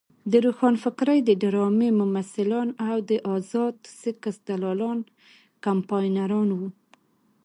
[0.31, 4.99] د روښانفکرۍ د ډرامې ممثلان او د ازاد سیکس دلالان
[5.65, 6.67] کمپاینران وو.